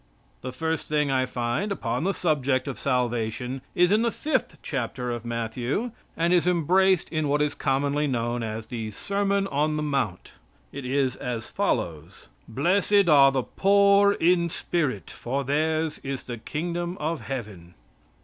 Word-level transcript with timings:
The 0.41 0.51
first 0.51 0.87
thing 0.87 1.11
I 1.11 1.27
find 1.27 1.71
upon 1.71 2.05
the 2.05 2.13
subject 2.15 2.67
of 2.67 2.79
salvation 2.79 3.61
is 3.75 3.91
in 3.91 4.01
the 4.01 4.09
fifth 4.09 4.57
chapter 4.63 5.11
of 5.11 5.23
Matthew, 5.25 5.91
and 6.17 6.33
is 6.33 6.47
embraced 6.47 7.09
in 7.09 7.27
what 7.27 7.39
is 7.39 7.53
commonly 7.53 8.07
known 8.07 8.41
as 8.41 8.65
the 8.65 8.89
sermon 8.89 9.45
on 9.45 9.77
the 9.77 9.83
Mount. 9.83 10.31
It 10.71 10.85
is 10.87 11.17
as 11.17 11.51
follows: 11.51 12.29
"Blessed 12.47 13.09
are 13.09 13.31
the 13.31 13.43
poor 13.43 14.13
in 14.13 14.49
spirit, 14.49 15.11
for 15.11 15.43
theirs 15.43 15.99
is 15.99 16.23
the 16.23 16.39
kingdom 16.39 16.97
of 16.97 17.21
heaven." 17.21 17.75